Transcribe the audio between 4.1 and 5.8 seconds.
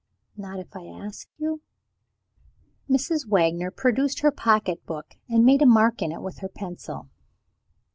her pocket book, and made a